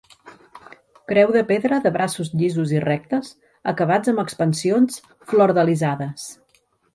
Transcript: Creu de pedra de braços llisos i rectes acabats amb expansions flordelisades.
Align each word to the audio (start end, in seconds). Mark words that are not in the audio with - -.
Creu 1.11 1.33
de 1.35 1.43
pedra 1.51 1.77
de 1.83 1.91
braços 1.97 2.31
llisos 2.41 2.73
i 2.77 2.81
rectes 2.85 3.29
acabats 3.73 4.13
amb 4.15 4.23
expansions 4.25 4.99
flordelisades. 5.35 6.27